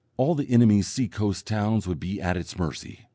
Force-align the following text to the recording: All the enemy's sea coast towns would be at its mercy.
All 0.17 0.33
the 0.33 0.49
enemy's 0.49 0.87
sea 0.87 1.07
coast 1.07 1.45
towns 1.45 1.85
would 1.85 1.99
be 1.99 2.19
at 2.19 2.35
its 2.35 2.57
mercy. 2.57 3.01